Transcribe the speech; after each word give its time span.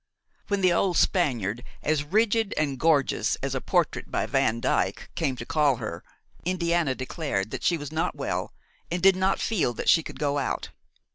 When 0.47 0.61
the 0.61 0.73
old 0.73 0.97
Spaniard, 0.97 1.63
as 1.83 2.03
rigid 2.03 2.55
and 2.57 2.79
gorgeous 2.79 3.35
as 3.43 3.53
a 3.53 3.61
portrait 3.61 4.09
by 4.09 4.25
Van 4.25 4.59
Dyck, 4.59 5.11
came 5.13 5.35
to 5.35 5.45
call 5.45 5.75
her, 5.75 6.03
Indiana 6.43 6.95
declared 6.95 7.51
that 7.51 7.61
she 7.61 7.77
was 7.77 7.91
not 7.91 8.15
well 8.15 8.51
and 8.89 9.03
did 9.03 9.15
not 9.15 9.39
feel 9.39 9.75
that 9.75 9.89
she 9.89 10.01
could 10.01 10.17
go 10.17 10.39
out. 10.39 10.69